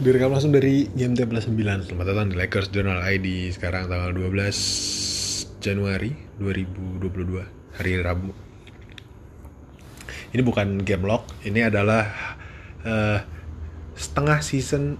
[0.00, 5.60] Direkam langsung dari game plus 9 Selamat datang di Lakers Journal ID Sekarang tanggal 12
[5.60, 8.32] Januari 2022 Hari Rabu.
[10.32, 12.08] Ini bukan game log Ini adalah
[12.80, 13.20] uh,
[13.92, 14.96] Setengah season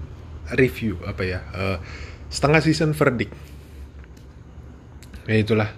[0.52, 1.80] review Apa ya uh,
[2.28, 3.32] Setengah season verdict.
[5.24, 5.72] Ya itulah.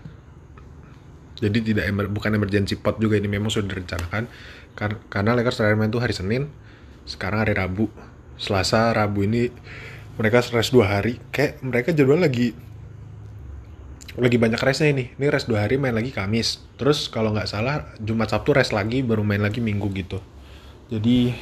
[1.39, 4.27] Jadi tidak emer bukan emergency pot juga Ini memang sudah direncanakan.
[4.75, 6.51] Kar Karena Lakers terakhir itu hari Senin
[7.07, 7.87] Sekarang hari Rabu
[8.37, 9.49] Selasa Rabu ini
[10.17, 11.19] mereka rest dua hari.
[11.33, 12.53] Kayak mereka jadwal lagi
[14.13, 15.09] lagi banyak restnya ini.
[15.17, 16.61] Ini rest dua hari main lagi Kamis.
[16.77, 20.21] Terus kalau nggak salah Jumat Sabtu rest lagi baru main lagi Minggu gitu.
[20.93, 21.33] Jadi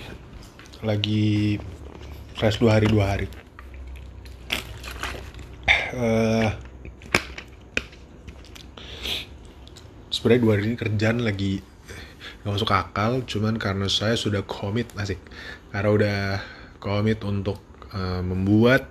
[0.87, 1.59] lagi
[2.39, 3.27] rest dua hari dua hari.
[5.91, 6.47] Uh,
[10.15, 11.67] sebenarnya dua hari ini kerjaan lagi
[12.41, 15.19] nggak masuk akal cuman karena saya sudah komit asik.
[15.75, 16.19] Karena udah
[16.81, 17.61] komit untuk
[17.93, 18.89] uh, membuat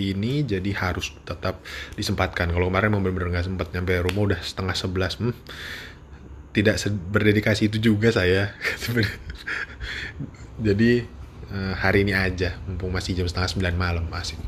[0.00, 1.60] ini jadi harus tetap
[1.98, 2.48] disempatkan.
[2.48, 5.36] Kalau kemarin mau benar-benar nggak sempat nyampe rumah udah setengah sebelas hmm,
[6.56, 6.80] tidak
[7.12, 8.56] berdedikasi itu juga saya.
[10.66, 11.04] Jadi
[11.52, 14.40] uh, hari ini aja mumpung masih jam setengah sembilan malam masih.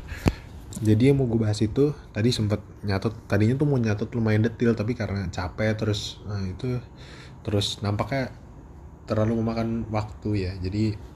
[0.75, 4.75] Jadi yang mau gue bahas itu tadi sempat nyatet tadinya tuh mau nyatet lumayan detail
[4.75, 6.83] tapi karena capek terus nah itu
[7.47, 8.33] terus nampaknya
[9.05, 10.53] terlalu memakan waktu ya.
[10.57, 11.14] Jadi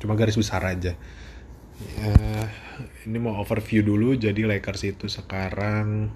[0.00, 0.96] cuma garis besar aja.
[2.00, 2.46] Uh,
[3.08, 6.12] ini mau overview dulu jadi Lakers itu sekarang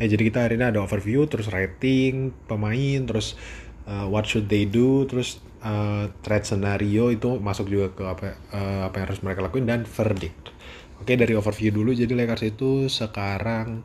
[0.00, 3.36] eh jadi kita hari ini ada overview terus rating pemain terus
[3.84, 8.24] uh, what should they do terus uh, trade scenario itu masuk juga ke apa
[8.56, 10.48] uh, apa yang harus mereka lakuin dan verdict.
[10.96, 13.84] Oke dari overview dulu jadi Lakers itu sekarang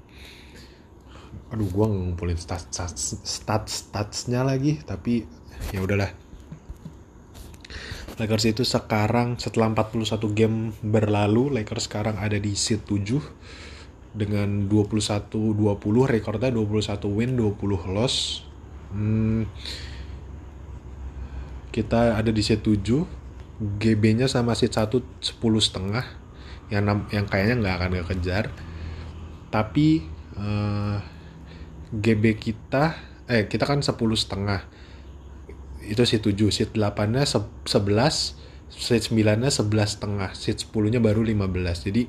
[1.48, 5.24] aduh gua ngumpulin stats stats stats statsnya lagi tapi
[5.72, 6.27] ya udahlah
[8.18, 13.22] Lakers itu sekarang setelah 41 game berlalu, Lakers sekarang ada di seat 7
[14.18, 15.54] dengan 21-20
[16.10, 18.42] rekornya 21 win 20 loss.
[18.90, 19.46] Hmm,
[21.70, 23.06] kita ada di seat 7,
[23.78, 26.06] GB-nya sama seat 1 10 setengah
[26.74, 28.50] yang yang kayaknya nggak akan kejar.
[29.54, 30.02] Tapi
[30.42, 30.98] uh, eh,
[31.94, 32.98] GB kita
[33.30, 34.66] eh kita kan 10 setengah
[35.88, 37.66] itu seat 7 seat 8 nya 11
[38.68, 42.04] seat 9 nya 11 setengah seat 10 nya baru 15 jadi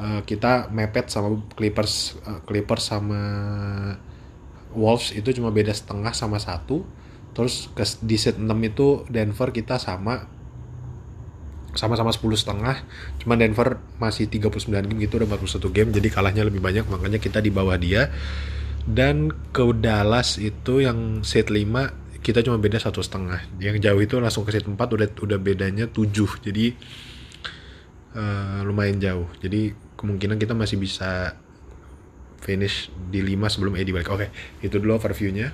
[0.00, 3.20] uh, kita mepet sama Clippers uh, Clippers sama
[4.74, 6.86] Wolves itu cuma beda setengah sama satu.
[7.34, 10.26] Terus ke, di set 6 itu Denver kita sama
[11.74, 12.76] sama-sama 10 setengah.
[13.22, 15.90] Cuma Denver masih 39 game gitu udah 41 game.
[15.94, 18.10] Jadi kalahnya lebih banyak makanya kita di bawah dia.
[18.86, 23.40] Dan ke Dallas itu yang set 5 kita cuma beda satu setengah.
[23.56, 26.12] Yang jauh itu langsung ke set 4 udah udah bedanya 7
[26.44, 26.76] jadi
[28.16, 29.28] uh, lumayan jauh.
[29.40, 31.36] Jadi kemungkinan kita masih bisa
[32.40, 34.12] finish di 5 sebelum Eddie balik.
[34.12, 34.28] Oke
[34.60, 35.52] itu dulu overviewnya.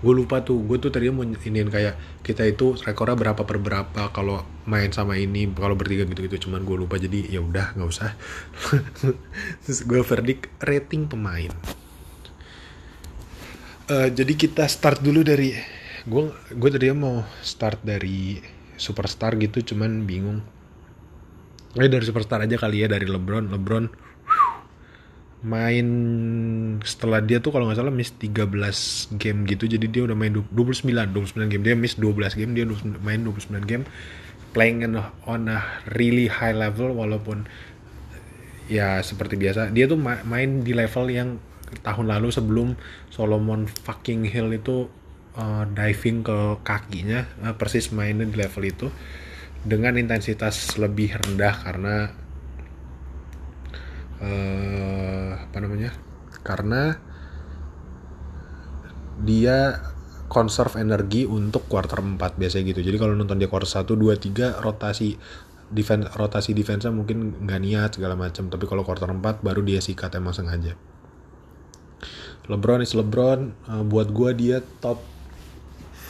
[0.00, 4.08] Gue lupa tuh gue tuh tadi mau iniin kayak kita itu rekornya berapa per berapa
[4.16, 7.88] kalau main sama ini kalau bertiga gitu gitu cuman gue lupa jadi ya udah nggak
[7.90, 8.14] usah.
[9.66, 11.52] Terus gue verdict rating pemain
[13.90, 15.52] uh, jadi kita start dulu dari
[16.06, 16.22] gue
[16.54, 18.38] gue tadi mau start dari
[18.80, 20.40] superstar gitu cuman bingung.
[21.76, 23.52] Eh dari superstar aja kali ya dari LeBron.
[23.52, 23.84] LeBron
[25.40, 25.88] main
[26.84, 28.44] setelah dia tuh kalau nggak salah miss 13
[29.16, 31.62] game gitu jadi dia udah main 29 29 game.
[31.66, 32.64] Dia miss 12 game dia
[33.04, 33.84] main 29 game
[34.50, 35.62] playing on a, on a
[35.94, 37.44] really high level walaupun
[38.66, 39.68] ya seperti biasa.
[39.70, 41.38] Dia tuh main di level yang
[41.82, 42.68] tahun lalu sebelum
[43.08, 44.90] Solomon fucking Hill itu
[45.38, 48.86] uh, diving ke kakinya uh, persis mainnya di level itu
[49.60, 51.96] dengan intensitas lebih rendah karena
[54.24, 55.92] uh, apa namanya
[56.40, 56.96] karena
[59.20, 59.84] dia
[60.30, 62.80] conserve energi untuk quarter 4 biasanya gitu.
[62.86, 65.18] Jadi kalau nonton dia quarter 1 2 3 rotasi
[65.70, 70.14] defense rotasi defense mungkin nggak niat segala macam, tapi kalau quarter 4 baru dia sikat
[70.16, 70.78] emang sengaja.
[72.50, 73.54] LeBron is LeBron.
[73.70, 74.98] Uh, buat gue dia top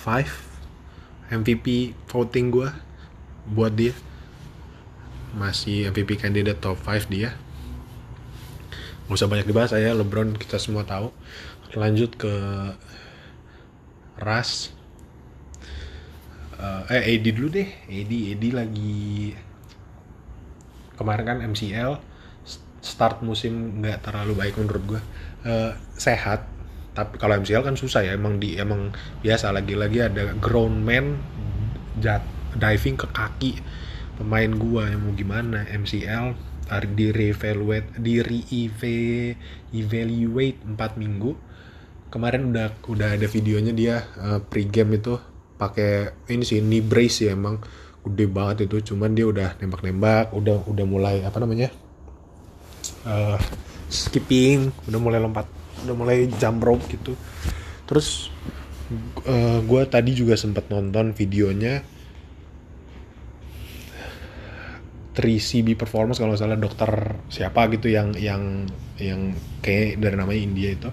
[0.09, 0.25] 5
[1.37, 2.69] MVP voting gue
[3.45, 3.93] buat dia.
[5.37, 7.37] Masih MVP kandidat top 5 dia.
[9.05, 11.13] Gak usah banyak dibahas ya LeBron kita semua tahu.
[11.77, 12.33] Lanjut ke
[14.17, 14.73] Ras.
[16.57, 17.69] Uh, eh AD dulu deh.
[17.85, 19.37] AD AD lagi
[20.97, 22.01] kemarin kan MCL
[22.81, 25.01] start musim nggak terlalu baik menurut gue
[25.47, 26.47] uh, sehat.
[26.91, 28.91] Tapi kalau MCL kan susah ya emang di emang
[29.23, 29.55] biasa.
[29.55, 31.21] Lagi-lagi ada ground man
[32.03, 32.25] jat
[32.57, 33.53] diving ke kaki.
[34.19, 36.51] Pemain gua yang mau gimana MCL
[36.95, 38.47] di reevaluate di re
[39.75, 41.33] evaluate 4 minggu.
[42.11, 45.15] Kemarin udah udah ada videonya dia uh, pre-game itu
[45.59, 47.63] pakai ini sih knee brace ya emang.
[48.01, 51.69] Gede banget itu cuman dia udah nembak-nembak udah udah mulai apa namanya
[53.05, 53.37] uh,
[53.91, 55.51] skipping udah mulai lompat
[55.85, 57.19] udah mulai jump rope gitu.
[57.85, 58.31] Terus
[59.27, 61.83] uh, eh, gue tadi juga sempat nonton videonya
[65.11, 68.65] 3CB Performance kalau salah dokter siapa gitu yang yang
[68.97, 70.89] yang kayak dari namanya India itu.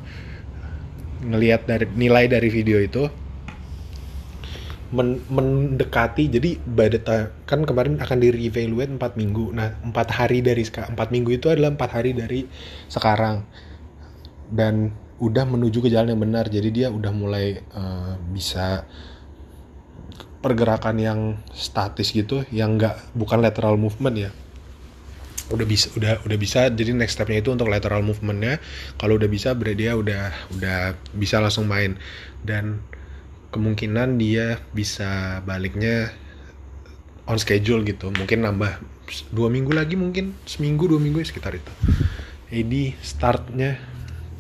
[1.22, 3.27] Ngelihat dari nilai dari video itu
[4.92, 6.60] men, mendekati jadi
[7.04, 9.52] time, kan kemarin akan di reevaluate 4 minggu.
[9.56, 12.48] Nah 4 hari dari 4 minggu itu adalah 4 hari dari
[12.88, 13.44] sekarang.
[14.48, 18.86] Dan udah menuju ke jalan yang benar jadi dia udah mulai uh, bisa
[20.38, 21.20] pergerakan yang
[21.50, 24.32] statis gitu yang nggak bukan lateral movement ya.
[25.48, 28.60] Udah bisa udah udah bisa jadi next stepnya itu untuk lateral movementnya.
[29.00, 30.80] Kalau udah bisa berarti dia udah udah
[31.16, 31.96] bisa langsung main.
[32.44, 32.84] Dan
[33.52, 36.12] kemungkinan dia bisa baliknya
[37.28, 38.12] on schedule gitu.
[38.16, 38.80] Mungkin nambah
[39.32, 41.72] dua minggu lagi mungkin seminggu dua minggu ya sekitar itu.
[42.48, 43.76] Jadi startnya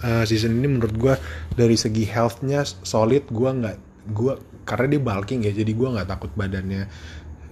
[0.03, 1.13] uh, season ini menurut gue
[1.55, 3.27] dari segi healthnya solid.
[3.31, 3.77] Gue nggak
[4.11, 4.33] gue
[4.67, 6.87] karena dia bulking ya jadi gue nggak takut badannya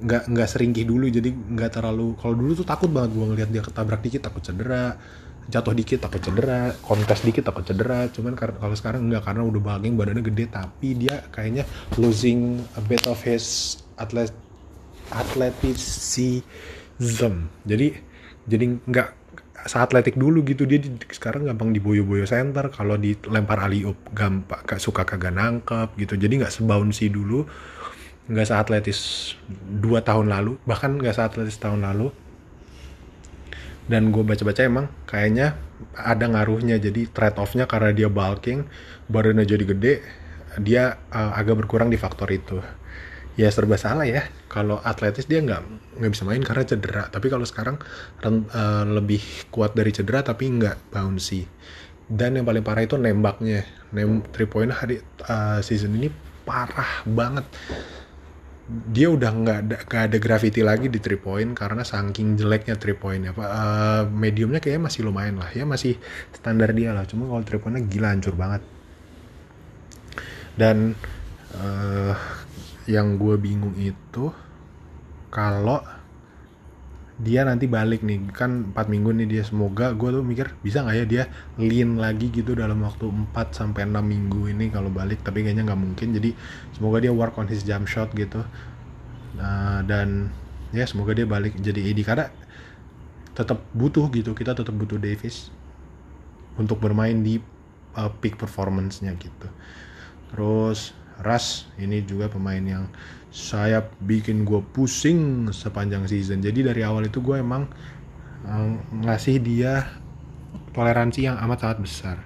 [0.03, 1.07] nggak nggak seringkih dulu.
[1.07, 4.95] Jadi nggak terlalu kalau dulu tuh takut banget gue ngeliat dia ketabrak dikit takut cedera
[5.45, 8.09] jatuh dikit takut cedera kontes dikit takut cedera.
[8.09, 10.49] Cuman kalau sekarang nggak karena udah bulking badannya gede.
[10.49, 11.63] Tapi dia kayaknya
[12.01, 14.33] losing a bit of his atlet
[15.13, 16.41] athleticism
[17.61, 17.93] jadi
[18.49, 19.09] jadi nggak
[19.73, 20.69] atletik dulu gitu.
[20.69, 22.69] Dia di, sekarang gampang diboyo-boyo center.
[22.69, 26.13] Kalau dilempar up gampang suka kagak nangkep gitu.
[26.13, 27.49] Jadi nggak sebouncy dulu.
[28.29, 29.33] Nggak seatletis
[29.65, 30.61] dua tahun lalu.
[30.69, 32.13] Bahkan nggak seatletis tahun lalu
[33.85, 35.57] dan gue baca-baca emang kayaknya
[35.93, 36.81] ada ngaruhnya.
[36.81, 38.65] Jadi trade offnya karena dia bulking
[39.09, 39.93] badannya jadi gede
[40.61, 42.59] dia uh, agak berkurang di faktor itu.
[43.35, 44.23] Ya serba salah ya.
[44.47, 45.61] Kalau atletis dia nggak
[45.99, 47.03] nggak bisa main karena cedera.
[47.11, 47.75] Tapi kalau sekarang
[48.23, 49.21] uh, lebih
[49.51, 51.43] kuat dari cedera tapi nggak bouncy.
[52.05, 53.67] Dan yang paling parah itu nembaknya.
[53.91, 56.07] Nem three point hari uh, season ini
[56.45, 57.43] parah banget
[58.65, 62.97] dia udah nggak ada gak ada gravity lagi di three point karena saking jeleknya three
[62.97, 65.49] point pak uh, mediumnya kayaknya masih lumayan lah.
[65.53, 66.01] Ya masih
[66.33, 67.05] standar dia lah.
[67.05, 68.65] Cuma kalau three pointnya gila hancur banget.
[70.57, 70.97] Dan
[71.53, 72.15] uh,
[72.89, 74.33] yang gue bingung itu
[75.29, 75.81] kalau
[77.15, 78.31] dia nanti balik nih.
[78.35, 79.43] Kan 4 minggu nih dia.
[79.47, 81.23] Semoga gue tuh mikir bisa nggak ya dia
[81.55, 85.23] lean lagi gitu dalam waktu 4 sampai 6 minggu ini kalau balik?
[85.23, 86.07] Tapi kayaknya nggak mungkin.
[86.11, 86.35] Jadi
[86.75, 88.43] semoga dia work on his jump shot gitu.
[89.39, 90.31] Nah, dan
[90.75, 92.27] ya semoga dia balik jadi AD karena
[93.31, 94.35] tetap butuh gitu.
[94.35, 95.51] Kita tetap butuh Davis
[96.55, 97.39] untuk bermain di
[97.95, 99.47] uh, peak performance-nya gitu.
[100.31, 100.91] Terus
[101.21, 102.91] Ras ini juga pemain yang
[103.35, 106.39] saya bikin gue pusing sepanjang season.
[106.39, 107.67] Jadi dari awal itu gue emang
[108.47, 109.83] um, ngasih dia
[110.71, 112.17] toleransi yang amat sangat besar.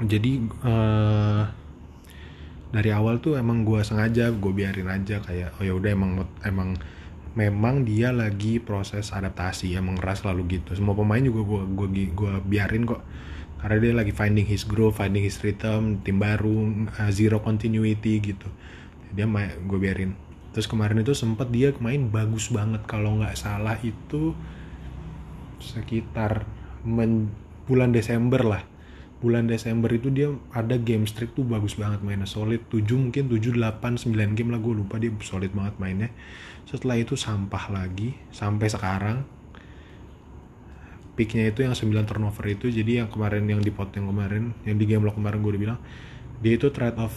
[0.00, 1.44] Jadi uh,
[2.72, 6.12] dari awal tuh emang gue sengaja gue biarin aja kayak oh ya udah emang
[6.44, 6.76] emang
[7.34, 10.76] memang dia lagi proses adaptasi emang ras selalu gitu.
[10.76, 13.00] Semua pemain juga gue gue gue biarin kok
[13.60, 18.48] karena dia lagi finding his groove, finding his rhythm, tim baru, uh, zero continuity gitu.
[19.12, 20.16] Dia gue biarin.
[20.50, 24.34] Terus kemarin itu sempat dia main bagus banget kalau nggak salah itu
[25.60, 26.48] sekitar
[26.82, 27.28] men,
[27.68, 28.62] bulan Desember lah.
[29.20, 33.52] Bulan Desember itu dia ada game streak tuh bagus banget mainnya solid 7 mungkin 7
[33.52, 36.08] 8 9 game lah gue lupa dia solid banget mainnya.
[36.64, 39.28] Setelah itu sampah lagi sampai sekarang
[41.20, 44.80] picknya itu yang 9 turnover itu jadi yang kemarin yang di pot yang kemarin yang
[44.80, 45.80] di game lo kemarin gue udah bilang
[46.40, 47.12] dia itu trade off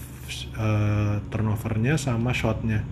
[0.60, 2.84] uh, turnovernya sama shotnya.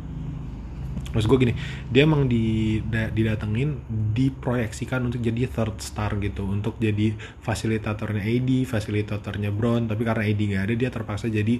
[1.11, 1.53] Maksud gue gini,
[1.91, 3.83] dia emang di, da, didatengin,
[4.15, 7.11] diproyeksikan untuk jadi third star gitu, untuk jadi
[7.43, 11.59] fasilitatornya AD, fasilitatornya Brown, tapi karena AD gak ada, dia terpaksa jadi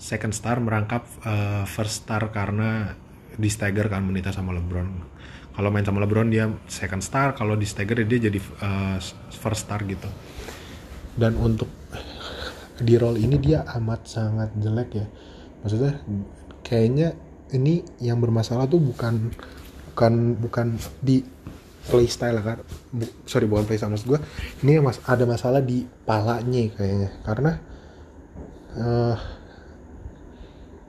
[0.00, 2.96] second star merangkap uh, first star karena
[3.36, 5.15] di stagger kan menita sama LeBron
[5.56, 7.32] kalau main sama LeBron dia second star.
[7.32, 9.00] Kalau di stagger dia jadi uh,
[9.32, 10.04] first star gitu.
[11.16, 11.72] Dan untuk
[12.76, 15.06] di role ini dia amat sangat jelek ya.
[15.64, 16.04] Maksudnya
[16.60, 17.16] kayaknya
[17.56, 19.32] ini yang bermasalah tuh bukan
[19.96, 20.66] bukan bukan
[21.00, 21.24] di
[21.88, 22.60] playstyle kan
[23.24, 24.20] sorry bukan playstyle maksud gue
[24.66, 27.10] ini mas ada masalah di palanya kayaknya.
[27.24, 27.52] Karena
[28.76, 29.16] uh,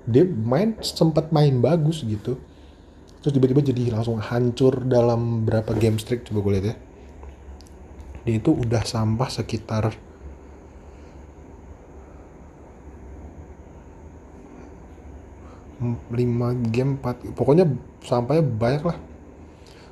[0.03, 2.35] dia main sempat main bagus gitu
[3.27, 6.75] terus tiba-tiba jadi langsung hancur dalam berapa game streak coba gue lihat ya.
[8.23, 9.91] Dia itu udah sampah sekitar
[16.07, 17.67] lima game 4 pokoknya
[17.99, 18.97] sampahnya banyak lah.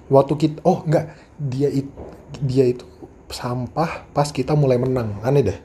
[0.08, 1.12] Waktu kita oh enggak.
[1.36, 1.92] Dia itu
[2.40, 2.88] dia itu
[3.28, 5.20] sampah pas kita mulai menang.
[5.28, 5.60] Aneh deh.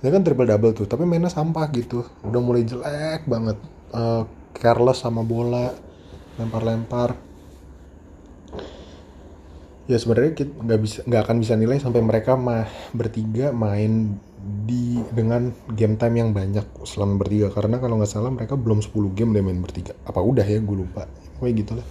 [0.00, 2.08] Dia kan triple double tuh tapi mainnya sampah gitu.
[2.24, 3.60] Udah mulai jelek banget.
[3.92, 4.24] Uh,
[4.56, 5.91] careless sama bola
[6.40, 7.18] lempar-lempar.
[9.90, 14.16] Ya sebenarnya kita nggak bisa nggak akan bisa nilai sampai mereka mah bertiga main
[14.66, 17.50] di dengan game time yang banyak selama bertiga.
[17.50, 19.92] Karena kalau nggak salah mereka belum 10 game deh main bertiga.
[20.06, 20.62] Apa udah ya?
[20.62, 21.10] Gue lupa.
[21.42, 21.86] Kayak gitu lah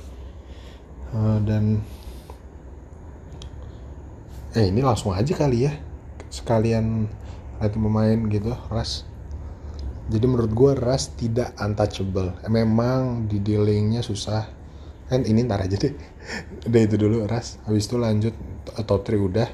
[1.15, 1.83] uh, dan
[4.51, 5.73] eh ini langsung aja kali ya.
[6.31, 7.07] Sekalian
[7.59, 9.05] lagi pemain gitu Ras
[10.11, 12.35] jadi menurut gue Ras tidak untouchable.
[12.51, 14.43] Memang di dealingnya susah.
[15.07, 15.95] Kan ini ntar aja deh.
[16.67, 18.35] Udah itu dulu Ras habis itu lanjut
[18.83, 19.49] top 3 udah.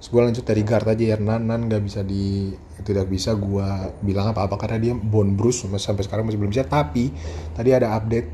[0.00, 1.16] Terus gue lanjut dari guard aja ya.
[1.20, 3.68] Nan Nan gak bisa di tidak bisa gue
[4.00, 6.64] bilang apa-apa karena dia bone bruise sampai sekarang masih belum bisa.
[6.64, 7.12] Tapi
[7.52, 8.28] tadi ada update.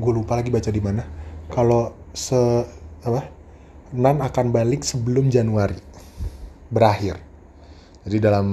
[0.00, 1.04] Gue lupa lagi baca di mana.
[1.52, 2.40] Kalau se
[3.04, 3.20] apa?
[3.92, 5.76] Nan akan balik sebelum Januari.
[6.72, 7.27] Berakhir
[8.06, 8.46] jadi dalam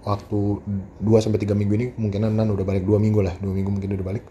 [0.00, 0.38] waktu
[0.98, 3.36] 2 sampai 3 minggu ini kemungkinan Nan udah balik 2 minggu lah.
[3.38, 4.24] 2 minggu mungkin udah balik.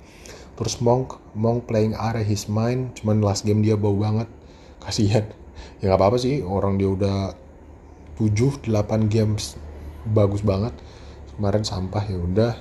[0.57, 4.25] Terus Monk Monk playing out his mind cuman last game dia bau banget.
[4.83, 5.29] Kasihan.
[5.79, 7.37] Ya nggak apa-apa sih orang dia udah
[8.17, 9.55] 7 8 games
[10.09, 10.73] bagus banget.
[11.37, 12.53] Kemarin sampah ya udah.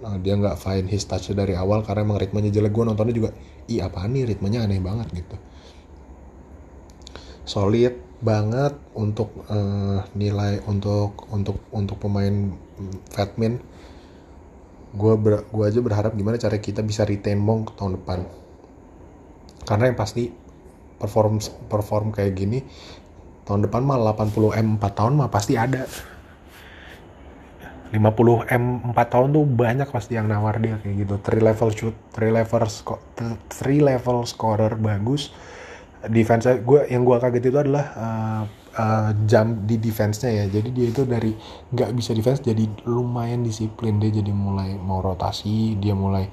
[0.00, 2.72] Nah, dia nggak find his touch dari awal karena emang ritmenya jelek.
[2.72, 3.30] Gue nontonnya juga
[3.70, 4.28] ih apa nih?
[4.28, 5.36] Ritmenya aneh banget gitu.
[7.48, 12.52] Solid banget untuk uh, nilai untuk untuk untuk pemain
[13.08, 13.60] Fatman
[14.90, 18.26] gue ber, gua aja berharap gimana cara kita bisa retain Monk tahun depan.
[19.62, 20.34] Karena yang pasti
[20.98, 21.38] perform
[21.70, 22.60] perform kayak gini
[23.46, 25.86] tahun depan mah 80 M 4 tahun mah pasti ada.
[27.90, 27.98] 50
[28.54, 31.14] M 4 tahun tuh banyak pasti yang nawar dia kayak gitu.
[31.18, 33.46] 3 level shoot 3 level 3
[33.82, 35.34] level scorer bagus
[36.08, 38.42] defense gue yang gue kaget itu adalah uh,
[38.76, 40.44] uh, jam di defense-nya ya.
[40.48, 41.36] Jadi dia itu dari
[41.74, 44.00] nggak bisa defense jadi lumayan disiplin.
[44.00, 46.30] Dia jadi mulai mau rotasi dia mulai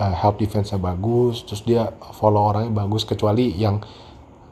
[0.00, 3.78] uh, help defense-nya bagus terus dia follow orangnya bagus kecuali yang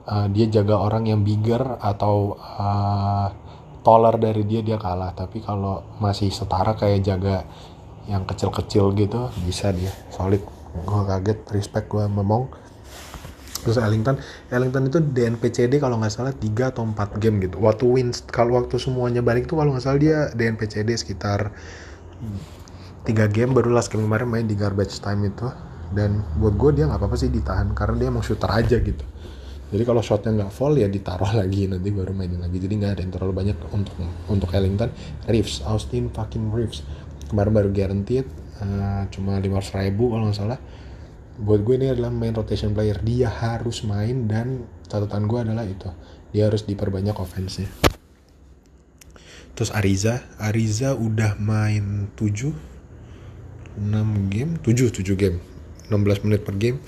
[0.07, 3.29] uh, dia jaga orang yang bigger atau uh,
[3.83, 5.11] taller dari dia dia kalah.
[5.17, 7.43] Tapi kalau masih setara kayak jaga
[8.07, 9.91] yang kecil-kecil gitu bisa dia.
[10.13, 10.43] Solid.
[10.87, 12.70] Gue kaget respect gue memong
[13.61, 14.17] terus Ellington
[14.49, 17.57] Ellington itu DNPCD kalau nggak salah 3 atau 4 game gitu.
[17.61, 21.53] Waktu wins kalau waktu semuanya balik tuh kalau nggak salah dia DNPCD sekitar
[23.05, 25.49] 3 game baru last game kemarin main di garbage time itu.
[25.91, 29.05] Dan buat gue dia nggak apa-apa sih ditahan karena dia mau shooter aja gitu.
[29.71, 32.59] Jadi kalau shotnya nggak fall ya ditaruh lagi nanti baru mainin lagi.
[32.59, 33.95] Jadi nggak ada yang terlalu banyak untuk
[34.27, 34.91] untuk Ellington.
[35.31, 36.83] Reeves Austin fucking Reeves.
[37.31, 38.27] Kemarin baru guaranteed
[38.61, 40.59] uh, cuma lima ribu kalau nggak salah
[41.41, 43.01] buat gue ini adalah main rotation player.
[43.01, 45.89] Dia harus main dan catatan gue adalah itu.
[46.31, 47.65] Dia harus diperbanyak offense
[49.61, 50.25] terus Ariza.
[50.41, 52.57] Ariza udah main 7
[53.77, 54.57] 6 game.
[54.65, 55.37] 7 7 game.
[55.93, 56.81] 16 menit per game.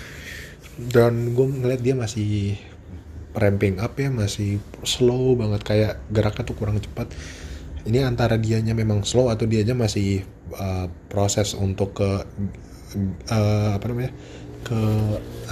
[0.81, 2.57] Dan gue ngeliat dia masih
[3.37, 4.57] ramping up ya masih
[4.89, 5.61] slow banget.
[5.69, 7.13] Kayak geraknya tuh kurang cepat.
[7.85, 10.25] Ini antara dianya memang slow atau dianya masih
[10.57, 12.11] uh, proses untuk ke
[13.29, 14.17] uh, apa namanya
[14.63, 14.81] ke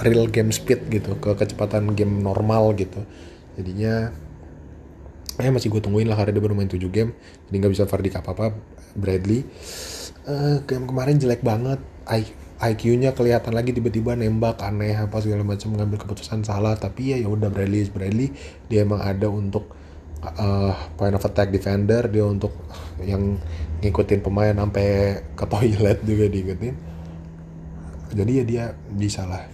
[0.01, 3.03] real game speed gitu ke kecepatan game normal gitu.
[3.59, 4.09] Jadinya
[5.39, 7.15] eh masih gue tungguin lah karena dia baru main 7 game
[7.47, 8.45] jadi nggak bisa verdict apa apa
[8.97, 9.47] Bradley.
[10.21, 11.81] Uh, game kemarin jelek banget
[12.61, 16.77] IQ-nya kelihatan lagi tiba-tiba nembak aneh apa segala macam mengambil keputusan salah.
[16.77, 18.33] Tapi ya ya udah Bradley Bradley.
[18.69, 19.73] Dia emang ada untuk
[20.21, 22.53] uh, point of attack defender dia untuk
[23.01, 23.41] yang
[23.81, 26.90] ngikutin pemain sampai ke toilet juga diikutin
[28.11, 29.47] jadi ya dia bisa lah.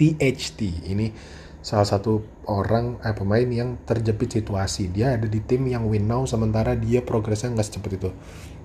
[0.00, 1.12] THT ini
[1.60, 4.88] salah satu orang eh, pemain yang terjepit situasi.
[4.88, 8.10] Dia ada di tim yang win now sementara dia progresnya nggak secepat itu.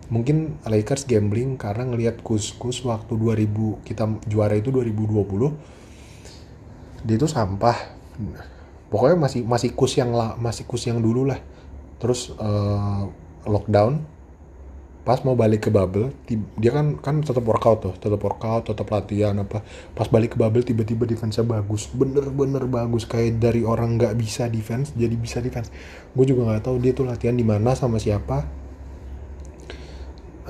[0.07, 7.77] Mungkin Lakers gambling karena ngelihat kus-kus waktu 2000 kita juara itu 2020 dia itu sampah.
[8.89, 11.41] Pokoknya masih masih kus yang masih kus yang dulu lah.
[11.99, 13.11] Terus uh,
[13.43, 14.14] lockdown
[15.05, 16.09] pas mau balik ke bubble
[16.57, 19.61] dia kan kan tetap workout tuh tetap workout tetap latihan apa.
[19.93, 24.97] Pas balik ke bubble tiba-tiba defense-nya bagus bener-bener bagus kayak dari orang nggak bisa defense
[24.97, 25.69] jadi bisa defense.
[26.17, 28.49] Gue juga nggak tahu dia tuh latihan di mana sama siapa.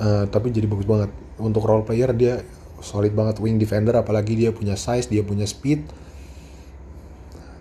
[0.00, 1.12] Uh, tapi jadi bagus banget.
[1.36, 2.40] Untuk role player dia
[2.80, 5.84] solid banget wing defender apalagi dia punya size dia punya speed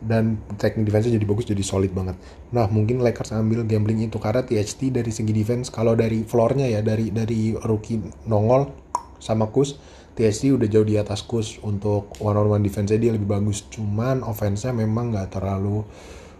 [0.05, 2.15] dan teknik defense jadi bagus jadi solid banget.
[2.53, 6.85] Nah mungkin Lakers ambil gambling itu karena THT dari segi defense kalau dari floornya ya
[6.85, 8.69] dari dari rookie nongol
[9.17, 9.81] sama Kus
[10.15, 13.67] THT udah jauh di atas Kus untuk one on one defense dia lebih bagus.
[13.67, 15.83] Cuman offense-nya memang nggak terlalu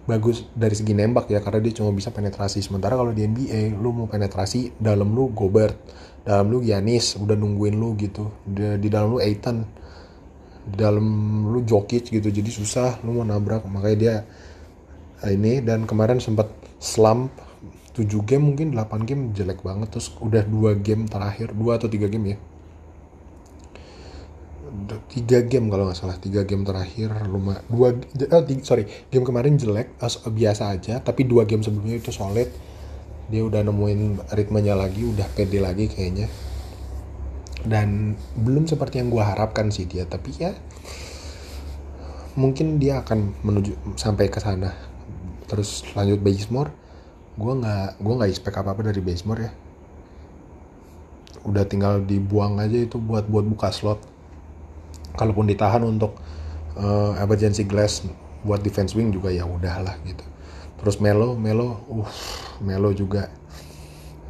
[0.08, 2.64] bagus dari segi nembak ya karena dia cuma bisa penetrasi.
[2.64, 5.76] Sementara kalau di NBA lu mau penetrasi dalam lu Gobert,
[6.24, 8.32] dalam lu Giannis udah nungguin lu gitu.
[8.48, 9.68] Di, di dalam lu Aiton
[10.66, 11.06] dalam
[11.54, 13.64] lu Jokic gitu jadi susah lu mau nabrak.
[13.70, 14.16] Makanya dia
[15.22, 16.50] eh, ini dan kemarin sempat
[16.82, 17.30] slump
[17.96, 19.94] 7 game mungkin 8 game jelek banget.
[19.94, 22.38] Terus udah dua game terakhir dua atau tiga game ya.
[25.08, 27.96] Tiga game kalau nggak salah tiga game terakhir lumayan dua
[28.36, 29.96] oh, tiga, sorry game kemarin jelek
[30.28, 32.52] biasa aja tapi dua game sebelumnya itu solid.
[33.32, 36.28] Dia udah nemuin ritmenya lagi udah pede lagi kayaknya
[37.66, 40.54] dan belum seperti yang gue harapkan sih dia tapi ya
[42.36, 44.76] mungkin dia akan menuju sampai ke sana.
[45.48, 46.72] Terus lanjut Bazemore
[47.36, 49.52] gue nggak gue nggak expect apa apa dari Bazemore ya.
[51.48, 54.04] Udah tinggal dibuang aja itu buat buat buka slot.
[55.16, 56.20] Kalaupun ditahan untuk
[56.76, 58.04] uh, emergency glass
[58.44, 60.26] buat defense wing juga ya udahlah gitu.
[60.76, 62.12] Terus Melo Melo uh
[62.60, 63.32] Melo juga.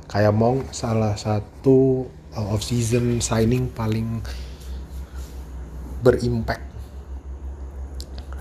[0.05, 2.05] Kayak Mong salah satu
[2.37, 4.21] off season signing paling
[6.03, 6.63] berimpact.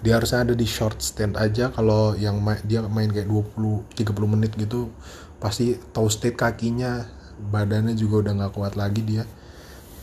[0.05, 1.73] Dia harusnya ada di short stand aja.
[1.73, 4.93] Kalau yang ma dia main kayak 20 30 menit gitu
[5.41, 7.05] pasti toasted kakinya
[7.51, 9.25] badannya juga udah nggak kuat lagi dia.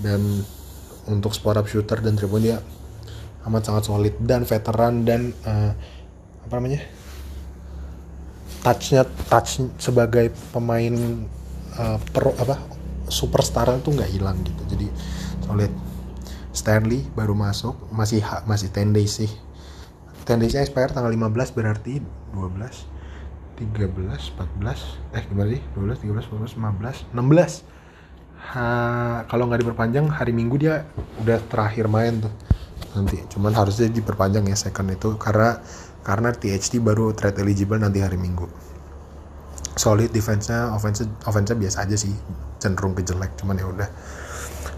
[0.01, 0.41] Dan
[1.05, 2.61] untuk spot up shooter dan triple dia
[3.45, 5.73] amat sangat solid dan veteran dan uh,
[6.45, 6.81] apa namanya
[8.61, 11.25] touchnya touch sebagai pemain
[11.73, 12.61] uh, pro apa
[13.11, 14.63] superstar itu nggak hilang gitu.
[14.71, 14.87] Jadi
[15.43, 15.71] solid
[16.51, 19.31] Stanley baru masuk masih masih 10 days sih.
[20.23, 21.99] 10 daysnya expire tanggal 15 berarti
[22.33, 22.91] 12
[23.59, 25.61] 13 14 eh gimana sih?
[25.75, 27.81] 12 13 14 15 16
[28.55, 28.63] ha,
[29.29, 30.87] kalau nggak diperpanjang hari minggu dia
[31.21, 32.33] udah terakhir main tuh
[32.97, 33.21] nanti.
[33.31, 35.61] Cuman harusnya diperpanjang ya second itu karena
[36.01, 38.70] karena THT baru trade eligible nanti hari minggu
[39.75, 42.13] solid defense-nya offense offense biasa aja sih.
[42.61, 43.89] Cenderung ke jelek cuman ya udah.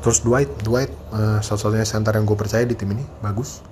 [0.04, 3.64] Terus Dwight Dwight uh, satu-satunya center yang gue percaya di tim ini bagus.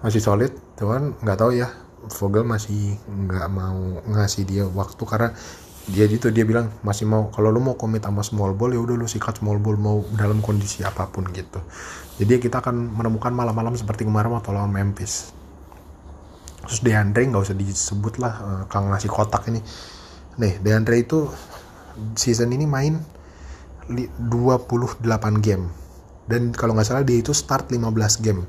[0.00, 1.68] Masih solid cuman nggak tahu ya
[2.16, 5.36] Vogel masih nggak mau ngasih dia waktu karena
[5.90, 8.96] dia gitu dia bilang masih mau kalau lu mau komit sama small ball ya udah
[8.96, 11.60] lu sikat small ball mau dalam kondisi apa pun gitu.
[12.20, 15.32] Jadi kita akan menemukan malam-malam seperti kemarin waktu lawan Memphis.
[16.64, 19.60] Terus Deandre nggak usah disebut lah uh, kang ngasih kotak ini
[20.40, 21.28] nih Deandre itu
[22.16, 22.96] season ini main
[23.90, 25.02] 28
[25.44, 25.68] game.
[26.24, 28.46] Dan kalau nggak salah dia itu start 15 game.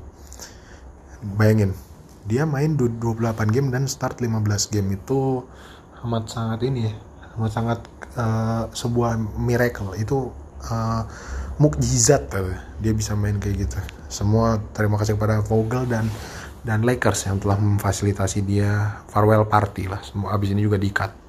[1.36, 1.76] Bayangin
[2.26, 4.88] dia main 28 game dan start 15 game.
[4.96, 5.46] Itu
[6.02, 6.94] amat sangat ini ya
[7.38, 7.80] amat sangat
[8.18, 9.98] uh, sebuah miracle.
[9.98, 10.32] Itu
[10.68, 11.04] uh,
[11.58, 12.30] mukjizat
[12.82, 13.78] dia bisa main kayak gitu.
[14.12, 16.06] Semua terima kasih kepada Vogel dan
[16.62, 20.02] dan Lakers yang telah memfasilitasi dia farewell party lah.
[20.06, 21.21] Semua abis ini juga diikat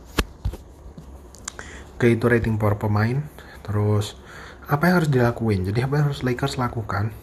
[2.03, 3.23] ke itu rating power pemain.
[3.63, 4.19] Terus
[4.67, 5.63] apa yang harus dilakuin?
[5.63, 7.15] Jadi apa yang harus Lakers lakukan?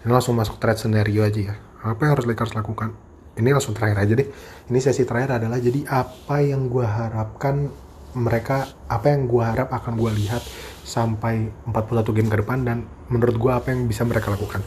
[0.00, 1.54] Ini langsung masuk trade scenario aja ya.
[1.84, 2.96] Apa yang harus Lakers lakukan?
[3.36, 4.28] Ini langsung terakhir aja deh.
[4.72, 7.68] Ini sesi terakhir adalah jadi apa yang gue harapkan
[8.16, 10.40] mereka apa yang gue harap akan gue lihat
[10.84, 14.64] sampai 41 game ke depan dan menurut gue apa yang bisa mereka lakukan.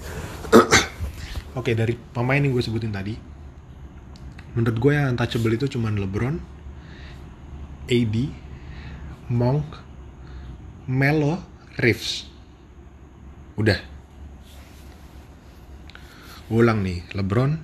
[1.59, 3.13] Oke dari pemain yang gue sebutin tadi
[4.55, 6.39] menurut gue yang untouchable itu cuma LeBron
[7.85, 8.15] AD
[9.31, 9.65] Monk
[10.85, 11.41] Melo
[11.81, 12.29] Reeves.
[13.57, 13.81] Udah.
[16.53, 17.57] Ulang nih LeBron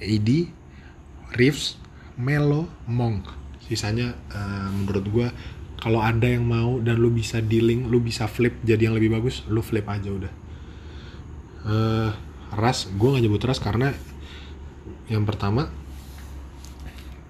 [0.00, 0.30] AD
[1.36, 1.76] Reeves
[2.16, 3.28] Melo Monk.
[3.60, 5.28] Sisanya uh, menurut gue
[5.76, 9.44] kalau ada yang mau dan lu bisa dealing lu bisa flip jadi yang lebih bagus
[9.52, 10.32] lu flip aja udah.
[11.62, 12.10] Uh,
[12.56, 13.92] ras gue gak nyebut ras karena
[15.12, 15.68] yang pertama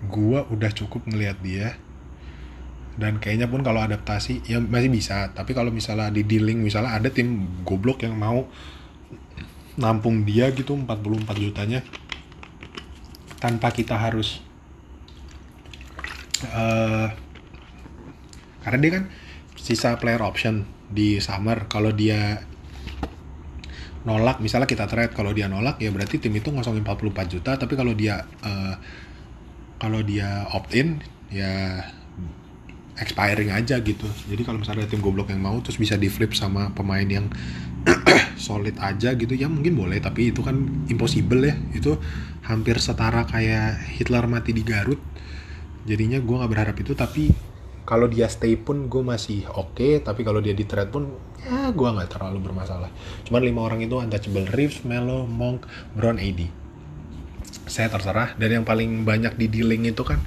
[0.06, 1.78] gue udah cukup ngelihat dia
[2.96, 5.32] dan kayaknya pun kalau adaptasi ya masih bisa.
[5.32, 8.44] Tapi kalau misalnya di dealing misalnya ada tim goblok yang mau
[9.80, 11.80] nampung dia gitu 44 jutanya
[13.40, 14.44] tanpa kita harus
[16.52, 17.08] uh,
[18.62, 19.04] karena dia kan
[19.56, 21.64] sisa player option di summer.
[21.72, 22.44] Kalau dia
[24.02, 27.56] nolak misalnya kita trade kalau dia nolak ya berarti tim itu ngosongin 44 juta.
[27.56, 28.76] Tapi kalau dia uh,
[29.80, 31.00] kalau dia opt in
[31.32, 31.80] ya
[33.00, 34.04] expiring aja gitu.
[34.28, 37.28] Jadi kalau misalnya ada tim goblok yang mau terus bisa di flip sama pemain yang
[38.36, 41.56] solid aja gitu ya mungkin boleh tapi itu kan impossible ya.
[41.72, 41.96] Itu
[42.44, 45.00] hampir setara kayak Hitler mati di Garut.
[45.88, 47.32] Jadinya gue nggak berharap itu tapi
[47.82, 51.10] kalau dia stay pun gue masih oke okay, tapi kalau dia di trade pun
[51.42, 52.92] ya gue nggak terlalu bermasalah.
[53.26, 54.46] Cuman lima orang itu untouchable.
[54.54, 56.62] Reeves, Melo, Monk, Brown, AD
[57.66, 58.34] saya terserah.
[58.36, 60.20] Dan yang paling banyak di dealing itu kan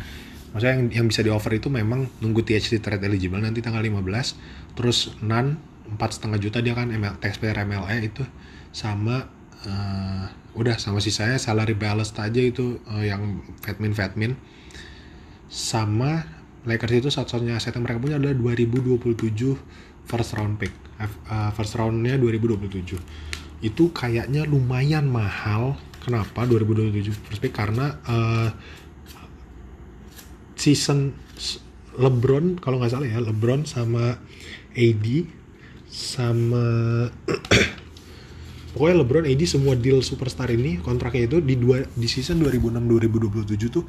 [0.55, 4.79] maksudnya yang, yang bisa di offer itu memang nunggu THT trade eligible nanti tanggal 15
[4.79, 8.23] terus nan empat setengah juta dia kan ML, taxpayer MLE itu
[8.71, 9.27] sama
[9.67, 14.33] uh, udah sama si saya salary balance aja itu uh, yang fatmin fatmin.
[15.51, 16.25] Sama
[16.65, 22.17] Lakers itu satu-satunya aset yang mereka punya adalah 2027 first round pick uh, first roundnya
[22.17, 22.97] 2027
[23.63, 25.77] itu kayaknya lumayan mahal.
[26.01, 27.53] Kenapa 2027 first pick?
[27.53, 28.49] Karena uh,
[30.65, 31.13] season
[32.01, 34.17] LeBron kalau nggak salah ya LeBron sama
[34.73, 35.05] AD
[35.87, 36.65] sama
[38.75, 43.71] pokoknya LeBron AD semua deal superstar ini kontraknya itu di dua di season 2006 2027
[43.71, 43.85] tuh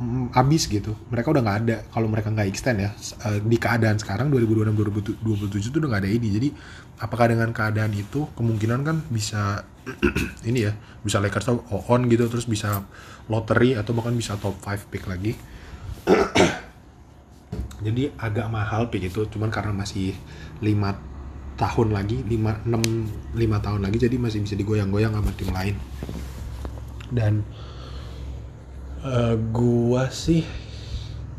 [0.00, 0.96] mm, habis gitu.
[1.12, 2.90] Mereka udah nggak ada kalau mereka nggak extend ya
[3.26, 6.48] uh, di keadaan sekarang 2026 2027 tuh udah nggak ada AD jadi
[7.04, 9.68] apakah dengan keadaan itu kemungkinan kan bisa
[10.48, 10.72] ini ya
[11.04, 12.80] bisa Lakers on gitu terus bisa
[13.28, 15.36] lottery atau bahkan bisa top 5 pick lagi
[17.86, 20.12] jadi agak mahal pick itu cuman karena masih
[20.60, 21.10] 5
[21.60, 25.76] tahun lagi 5 6 5 tahun lagi jadi masih bisa digoyang-goyang sama tim lain.
[27.12, 27.44] Dan
[29.04, 30.40] uh, gua sih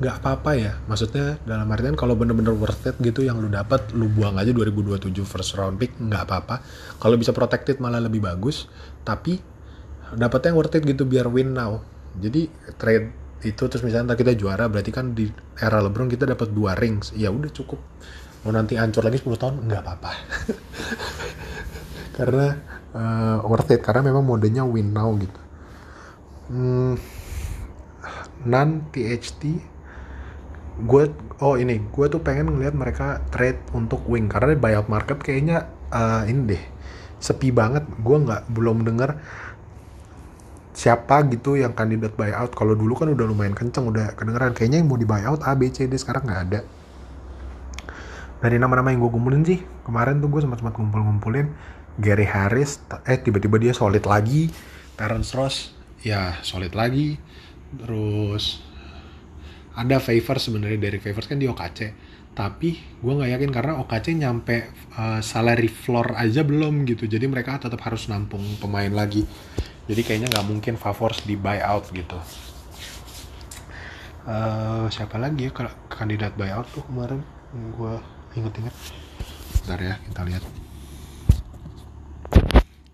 [0.02, 0.74] nggak apa-apa ya.
[0.86, 5.14] Maksudnya dalam artian kalau bener-bener worth it gitu yang lu dapat lu buang aja 2027
[5.26, 6.62] first round pick nggak apa-apa.
[7.02, 8.70] Kalau bisa protected malah lebih bagus
[9.02, 9.42] tapi
[10.14, 11.82] dapatnya yang worth it gitu biar win now.
[12.18, 15.26] Jadi trade itu terus misalnya kita juara berarti kan di
[15.58, 17.14] era LeBron kita dapat dua rings.
[17.18, 17.82] Ya udah cukup.
[18.46, 20.12] Mau nanti hancur lagi 10 tahun nggak apa-apa.
[22.18, 22.48] Karena
[22.94, 23.82] uh, worth it.
[23.82, 25.42] Karena memang modenya win now gitu.
[26.52, 26.94] Hmm,
[28.46, 29.70] non THT
[30.82, 31.04] gue
[31.44, 34.30] oh ini gue tuh pengen ngeliat mereka trade untuk wing.
[34.30, 36.64] Karena buyout market kayaknya uh, ini deh
[37.22, 37.86] sepi banget.
[38.02, 39.18] Gue nggak belum denger
[40.82, 42.58] siapa gitu yang kandidat buyout.
[42.58, 44.58] Kalau dulu kan udah lumayan kenceng udah kedengeran.
[44.58, 46.60] Kayaknya yang mau di buyout A B C D sekarang nggak ada.
[48.42, 51.54] Dari nama-nama yang gue kumpulin sih kemarin tuh gue sempat sempat ngumpul-ngumpulin
[52.02, 54.50] Gary Harris eh tiba-tiba dia solid lagi
[54.98, 57.22] Terence Ross ya solid lagi.
[57.78, 58.66] Terus
[59.78, 64.74] ada favor sebenarnya dari favors kan di OKC tapi gue nggak yakin karena OKC nyampe
[64.98, 67.06] uh, salary floor aja belum gitu.
[67.06, 69.30] Jadi mereka tetap harus nampung pemain lagi
[69.92, 72.16] jadi kayaknya nggak mungkin Favors di buyout gitu.
[74.24, 75.52] Uh, siapa lagi ya
[75.92, 77.20] kandidat buyout tuh kemarin?
[77.76, 78.00] Gue
[78.40, 78.72] inget-inget
[79.60, 80.44] bentar ya kita lihat.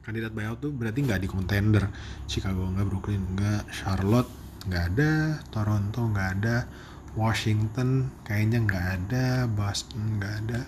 [0.02, 1.86] Kandidat buyout tuh berarti nggak di contender.
[2.26, 4.34] Chicago nggak Brooklyn nggak Charlotte
[4.66, 5.12] nggak ada
[5.54, 6.66] Toronto nggak ada
[7.14, 10.62] Washington kayaknya nggak ada Boston nggak ada.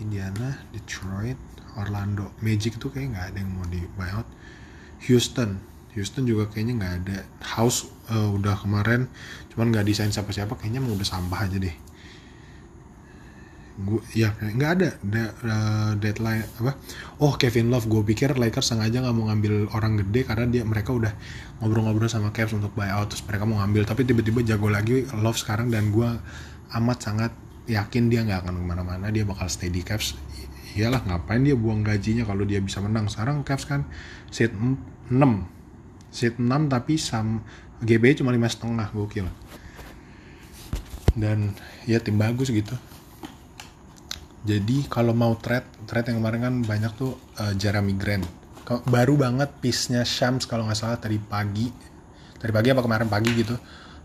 [0.00, 1.36] Indiana Detroit
[1.76, 2.34] Orlando.
[2.40, 4.27] Magic tuh kayak nggak ada yang mau di buyout
[5.08, 5.58] Houston.
[5.96, 7.18] Houston juga kayaknya nggak ada
[7.58, 9.08] House uh, udah kemarin.
[9.50, 11.74] Cuman nggak desain siapa-siapa kayaknya mau udah sampah aja deh.
[13.78, 14.88] Gue ya nggak ada.
[15.00, 16.76] De, uh, deadline apa?
[17.18, 20.92] Oh Kevin Love gue pikir Lakers sengaja nggak mau ngambil orang gede karena dia mereka
[20.94, 21.10] udah
[21.58, 23.88] ngobrol-ngobrol sama Cavs untuk buyout terus mereka mau ngambil.
[23.88, 26.10] Tapi tiba-tiba jago lagi Love sekarang dan gue
[26.78, 27.32] amat sangat
[27.66, 29.10] yakin dia nggak akan ke mana-mana.
[29.10, 30.14] Dia bakal stay di Cavs.
[30.76, 33.10] Iyalah ngapain dia buang gajinya kalau dia bisa menang?
[33.10, 33.88] Sekarang Cavs kan
[34.28, 34.52] seat
[35.10, 37.44] 6 seat 6 tapi sam
[37.84, 39.28] GB cuma lima setengah gokil.
[41.18, 41.52] Dan
[41.84, 42.74] ya tim bagus gitu.
[44.46, 48.26] Jadi kalau mau trade trade yang kemarin kan banyak tuh uh, Jeremy Grant
[48.76, 51.72] baru banget piece-nya Shams kalau nggak salah tadi pagi.
[52.36, 53.56] Tadi pagi apa kemarin pagi gitu.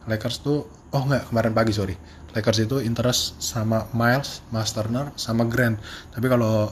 [0.08, 0.64] Lakers tuh
[0.96, 1.96] oh nggak kemarin pagi sorry.
[2.32, 5.78] Lakers itu interest sama Miles, Turner, sama Grant.
[6.16, 6.72] Tapi kalau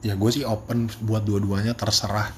[0.00, 2.30] ya gue sih open buat dua-duanya terserah.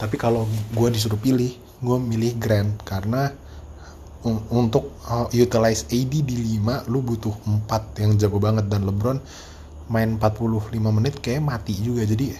[0.00, 1.52] Tapi kalau gue disuruh pilih,
[1.84, 3.28] gue milih Grant karena
[4.52, 7.32] untuk uh, utilize AD di 5 lu butuh
[7.68, 8.64] 4 yang jago banget.
[8.72, 9.20] Dan LeBron
[9.92, 12.08] main 45 menit kayak mati juga.
[12.08, 12.32] Jadi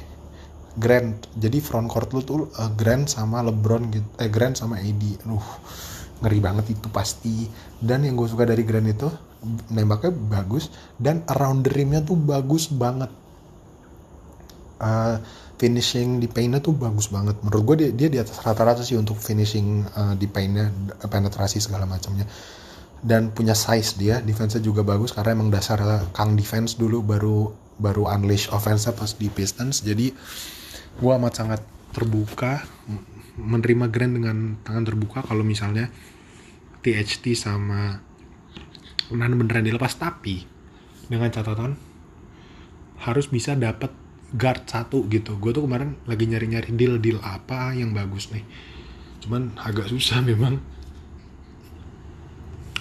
[0.80, 5.26] Grant jadi front court lu tuh uh, Grant sama LeBron gitu eh Grant sama AD
[5.26, 5.44] Aduh
[6.20, 7.48] ngeri banget itu pasti.
[7.80, 9.08] Dan yang gue suka dari Grant itu
[9.72, 10.68] nembaknya bagus.
[11.00, 13.08] Dan around the rimnya tuh bagus banget.
[14.80, 15.20] Uh,
[15.60, 17.36] finishing di paintnya tuh bagus banget.
[17.44, 20.72] Menurut gue dia, dia di atas rata-rata sih untuk finishing uh, di paintnya
[21.04, 22.24] penetrasi segala macamnya.
[23.04, 28.08] Dan punya size dia defense juga bagus karena emang dasar kang defense dulu baru baru
[28.08, 29.84] unleash offense pas di Pistons.
[29.84, 30.08] Jadi
[30.96, 31.60] gue amat sangat
[31.92, 32.64] terbuka
[33.36, 35.92] menerima Grant dengan tangan terbuka kalau misalnya
[36.80, 38.00] THT sama
[39.10, 40.46] Nan beneran dilepas tapi
[41.10, 41.74] dengan catatan
[43.02, 43.90] harus bisa dapat
[44.34, 45.38] guard satu gitu.
[45.42, 48.46] Gue tuh kemarin lagi nyari-nyari deal deal apa yang bagus nih.
[49.22, 50.62] Cuman agak susah memang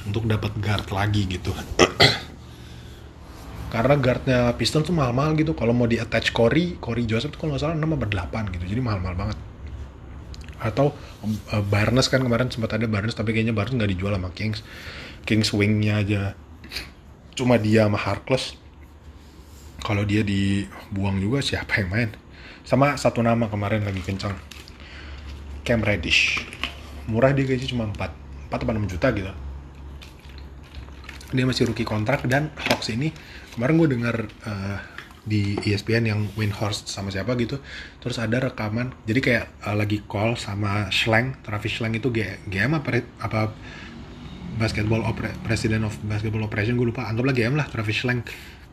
[0.05, 1.53] untuk dapat guard lagi gitu.
[3.73, 5.53] Karena guardnya Piston tuh mahal-mahal gitu.
[5.53, 8.65] Kalau mau di attach Corey Corey Joseph tuh kalau nggak salah 6 atau 8 gitu.
[8.65, 9.38] Jadi mahal-mahal banget.
[10.59, 10.91] Atau
[11.53, 14.65] uh, Barnes kan kemarin sempat ada Barnes tapi kayaknya Barnes nggak dijual sama Kings.
[15.25, 16.21] Kings wingnya aja.
[17.38, 18.58] Cuma dia sama Harkless
[19.81, 22.09] kalau dia dibuang juga siapa yang main?
[22.63, 24.35] Sama satu nama kemarin lagi kencang.
[25.65, 26.43] Cam Reddish.
[27.09, 27.97] Murah dia gaji cuma 4
[28.49, 29.31] 4 atau 6 juta gitu.
[31.29, 33.13] Dia masih rookie kontrak dan Hawks ini
[33.53, 34.15] kemarin gue dengar
[34.49, 34.77] uh,
[35.29, 37.61] di ESPN yang Winhorst sama siapa gitu
[38.01, 38.97] terus ada rekaman.
[39.05, 43.53] Jadi kayak uh, lagi call sama Schlang Travis Schlang itu GM apa apa
[44.57, 47.05] basketball opera, president of basketball operation gue lupa.
[47.05, 48.25] Anggaplah GM lah Travis Schlang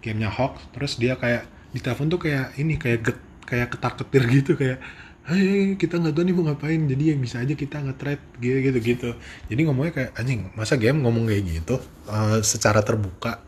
[0.07, 4.23] gamenya Hawks terus dia kayak di telepon tuh kayak ini kayak get, kayak ketar ketir
[4.31, 4.79] gitu kayak
[5.27, 8.79] Hai, kita nggak tahu nih mau ngapain jadi yang bisa aja kita nge-trade gitu gitu
[8.79, 9.11] gitu.
[9.51, 13.42] Jadi ngomongnya kayak anjing masa game ngomong kayak gitu uh, secara terbuka?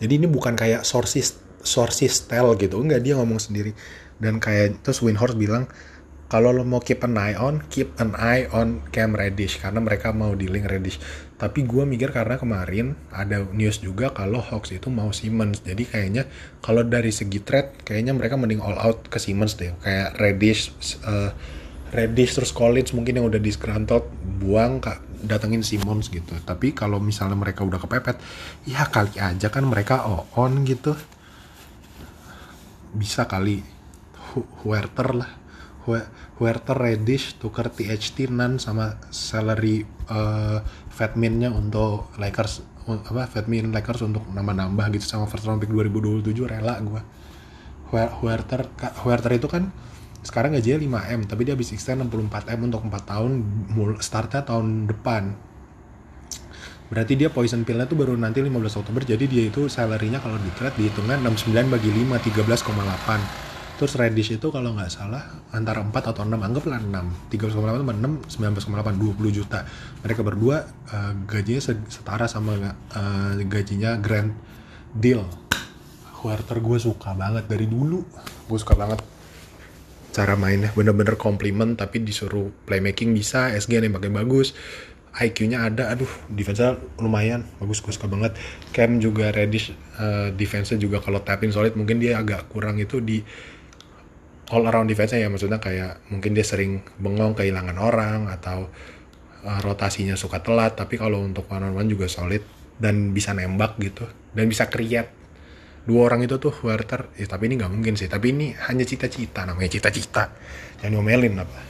[0.00, 3.76] Jadi ini bukan kayak sources sources tell gitu enggak dia ngomong sendiri.
[4.16, 5.68] Dan kayak terus Winhorst bilang
[6.24, 10.10] kalau lo mau keep an eye on, keep an eye on Cam Reddish karena mereka
[10.16, 10.96] mau dealing Reddish.
[11.36, 15.60] Tapi gue mikir karena kemarin ada news juga kalau Hawks itu mau Simmons.
[15.60, 16.24] Jadi kayaknya
[16.64, 19.76] kalau dari segi trade kayaknya mereka mending all out ke Simmons deh.
[19.84, 20.72] Kayak Reddish,
[21.04, 21.30] uh,
[21.92, 24.08] Reddish terus Collins mungkin yang udah disgruntled
[24.40, 26.32] buang kak datengin Simmons gitu.
[26.40, 28.16] Tapi kalau misalnya mereka udah kepepet,
[28.64, 30.08] ya kali aja kan mereka
[30.40, 30.96] on gitu.
[32.96, 33.60] Bisa kali
[34.64, 35.43] Huerter lah
[35.84, 44.28] Huerter Reddish tukar THT Nan sama salary uh, Fatminnya untuk Lakers apa Fatmin Lakers untuk
[44.28, 47.00] nambah-nambah gitu sama first round pick 2027 rela gue
[47.92, 48.68] Huerter
[49.04, 49.72] Huerter itu kan
[50.24, 53.32] sekarang gajinya 5M tapi dia habis extend 64M untuk 4 tahun
[54.00, 55.36] startnya tahun depan.
[56.88, 60.48] Berarti dia poison pillnya tuh baru nanti 15 Oktober jadi dia itu salary-nya kalau di
[60.56, 66.22] trade dihitungnya 69 bagi 5 13,8 Terus Reddish itu kalau nggak salah antara 4 atau
[66.22, 67.34] 6, anggaplah 6.
[67.34, 67.96] 13,8 tambah
[68.30, 69.66] 6, 19,8, 20 juta.
[70.06, 70.62] Mereka berdua
[70.94, 72.54] uh, gajinya setara sama
[72.94, 74.30] uh, gajinya Grand
[74.94, 75.26] Deal.
[76.22, 78.06] Huerter gue suka banget dari dulu.
[78.46, 79.02] Gue suka banget
[80.14, 84.54] cara mainnya bener-bener komplimen tapi disuruh playmaking bisa SG yang pakai bagus
[85.14, 86.62] IQ-nya ada aduh defense
[87.02, 88.38] lumayan bagus gue suka banget
[88.70, 93.26] Cam juga Reddish uh, defense juga kalau tapping solid mungkin dia agak kurang itu di
[94.52, 98.68] all around defense ya maksudnya kayak mungkin dia sering bengong kehilangan orang atau
[99.44, 102.44] uh, rotasinya suka telat tapi kalau untuk one on one juga solid
[102.76, 104.04] dan bisa nembak gitu
[104.34, 105.22] dan bisa create.
[105.84, 109.44] Dua orang itu tuh Werther ya tapi ini nggak mungkin sih tapi ini hanya cita-cita
[109.44, 110.32] namanya cita-cita.
[110.80, 111.60] Jangan ngomelin apa.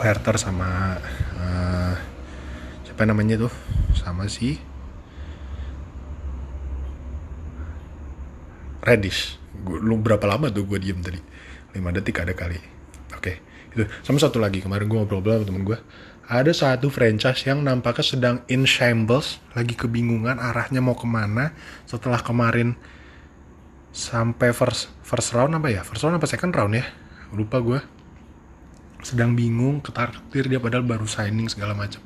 [0.00, 0.96] Werther sama
[1.36, 1.94] uh,
[2.84, 3.52] siapa namanya tuh?
[3.92, 4.56] Sama si
[8.82, 11.20] Reddish gua, lu berapa lama tuh gue diem tadi?
[11.72, 12.56] 5 detik ada kali.
[13.12, 13.36] Oke okay.
[13.72, 15.78] itu sama satu lagi kemarin gue ngobrol sama temen gue
[16.32, 21.50] ada satu franchise yang nampaknya sedang in shambles lagi kebingungan arahnya mau ke mana
[21.84, 22.78] setelah kemarin
[23.92, 25.84] sampai first first round apa ya?
[25.84, 26.86] First round apa second round ya?
[27.36, 27.80] Lupa gue
[29.02, 32.00] sedang bingung ketar ketir dia padahal baru signing segala macam.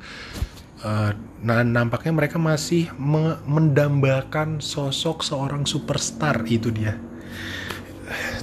[0.81, 6.97] Uh, nah nampaknya mereka masih me mendambakan sosok seorang superstar itu dia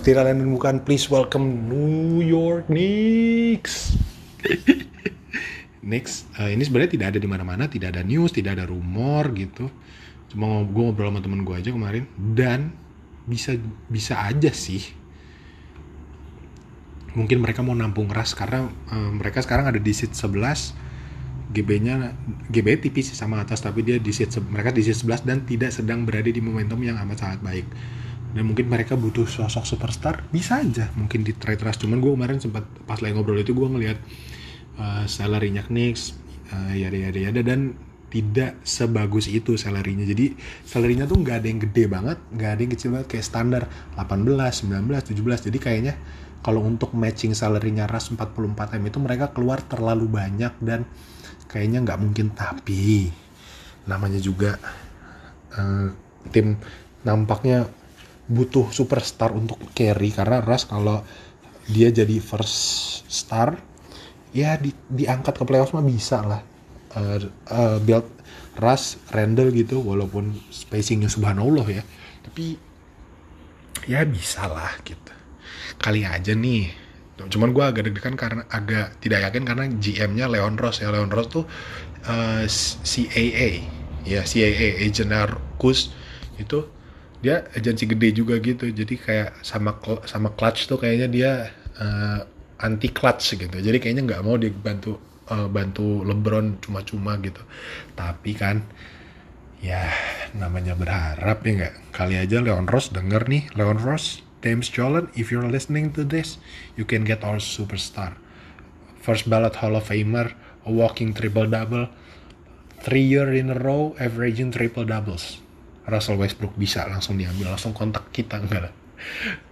[0.04, 3.96] tidak lain bukan please welcome New York Knicks.
[5.88, 9.72] Knicks uh, ini sebenarnya tidak ada di mana-mana, tidak ada news, tidak ada rumor gitu.
[10.28, 12.04] Cuma gue ngobrol sama temen gue aja kemarin
[12.36, 12.76] dan
[13.24, 13.56] bisa
[13.88, 14.84] bisa aja sih.
[17.16, 20.76] Mungkin mereka mau nampung ras karena uh, mereka sekarang ada di seat 11
[21.54, 22.18] GB-nya
[22.50, 26.04] GB tipis sama atas tapi dia di seat mereka di seat 11 dan tidak sedang
[26.04, 27.70] berada di momentum yang amat sangat baik
[28.34, 30.26] dan mungkin mereka butuh sosok superstar.
[30.34, 33.70] Bisa aja mungkin di trade rush cuman gue kemarin sempat pas lagi ngobrol itu gue
[33.70, 33.98] ngeliat
[34.82, 36.18] uh, salary-nya Knicks
[36.50, 37.78] uh, yada yada yada dan
[38.10, 40.06] tidak sebagus itu salary-nya.
[40.06, 43.64] Jadi salary-nya tuh nggak ada yang gede banget nggak ada yang kecil banget kayak standar
[43.98, 44.30] 18
[44.70, 45.94] 19 17 jadi kayaknya
[46.44, 50.84] kalau untuk matching salary-nya Ras 44 M itu mereka keluar terlalu banyak dan
[51.48, 52.36] kayaknya nggak mungkin.
[52.36, 53.08] Tapi
[53.88, 54.60] namanya juga
[55.56, 55.88] uh,
[56.30, 56.60] tim
[57.08, 57.68] nampaknya
[58.28, 61.04] butuh superstar untuk carry karena Ras kalau
[61.68, 63.56] dia jadi first star
[64.36, 66.42] ya di, diangkat ke playoff mah bisa lah.
[66.94, 67.18] Uh,
[67.50, 68.06] uh, build
[68.54, 71.84] Ras Randall gitu walaupun spacingnya subhanallah ya.
[72.24, 72.56] Tapi
[73.90, 75.14] ya bisa lah gitu.
[75.82, 76.70] Kali aja nih.
[77.30, 80.92] Cuman gue agak deg-degan karena agak tidak yakin karena GM-nya Leon Ross ya.
[80.94, 81.46] Leon Ross tuh
[82.08, 82.44] uh,
[82.84, 85.96] CAA ya CAA agent Arcus
[86.36, 86.68] itu
[87.24, 88.68] dia agensi gede juga gitu.
[88.68, 91.32] Jadi kayak sama sama clutch tuh kayaknya dia
[91.80, 92.20] uh,
[92.60, 93.56] anti clutch gitu.
[93.56, 95.00] Jadi kayaknya nggak mau dibantu
[95.32, 97.40] uh, bantu LeBron cuma-cuma gitu.
[97.96, 98.60] Tapi kan
[99.64, 99.88] ya
[100.36, 101.76] namanya berharap ya nggak?
[101.96, 103.48] Kali aja Leon Ross denger nih.
[103.56, 106.36] Leon Ross James Jolan if you're listening to this
[106.76, 108.20] you can get our superstar.
[109.00, 110.36] First ballot Hall of Famer
[110.68, 111.88] a walking triple double
[112.84, 115.43] three year in a row averaging triple doubles
[115.88, 118.74] Russell Westbrook bisa langsung diambil langsung kontak kita enggak lah.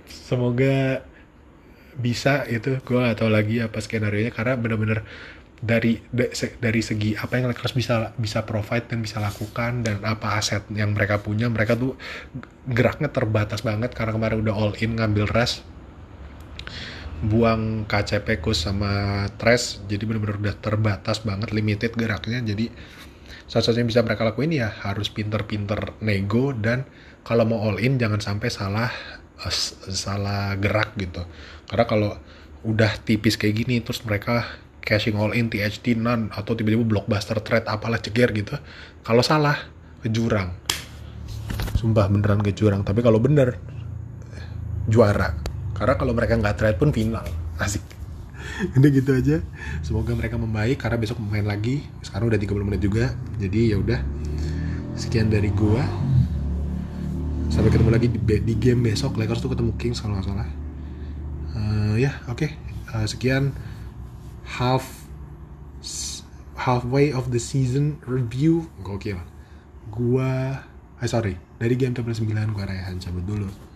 [0.07, 1.03] Semoga
[1.91, 5.03] bisa itu gue gak tahu lagi apa skenario nya karena bener-bener
[5.61, 6.01] dari
[6.57, 10.97] dari segi apa yang Lakers bisa bisa provide dan bisa lakukan dan apa aset yang
[10.97, 11.93] mereka punya mereka tuh
[12.65, 15.61] geraknya terbatas banget karena kemarin udah all in ngambil rest
[17.21, 22.73] buang KCP kus sama Tres jadi bener-bener udah terbatas banget limited geraknya jadi
[23.51, 26.87] satu-satunya bisa mereka lakuin ya harus pinter-pinter nego dan
[27.27, 28.87] kalau mau all in jangan sampai salah
[29.43, 29.51] uh,
[29.91, 31.27] salah gerak gitu.
[31.67, 32.11] Karena kalau
[32.63, 34.47] udah tipis kayak gini terus mereka
[34.79, 38.53] cashing all in THT none atau tiba-tiba blockbuster trade apalah ceger gitu
[39.01, 39.57] kalau salah
[40.01, 40.53] ke jurang
[41.77, 43.57] sumpah beneran ke jurang tapi kalau bener
[44.87, 45.35] juara.
[45.75, 47.25] Karena kalau mereka nggak trade pun final.
[47.57, 48.00] Asik
[48.77, 49.37] udah gitu aja.
[49.81, 51.85] Semoga mereka membaik karena besok main lagi.
[52.03, 53.99] Sekarang udah 30 menit juga jadi ya udah.
[54.95, 55.83] Sekian dari gua.
[57.51, 59.19] Sampai ketemu lagi di, di game besok.
[59.19, 60.49] Lakers tuh ketemu Kings kalau nggak salah.
[61.51, 62.47] Uh, ya oke.
[62.47, 62.49] Okay.
[62.95, 63.55] uh, sekian
[64.45, 64.87] half
[66.55, 68.67] halfway of the season review.
[68.83, 69.19] Gokil.
[69.91, 70.63] Gua
[71.01, 71.35] eh sorry.
[71.59, 73.70] Dari game 9 gua Rehan cabut dulu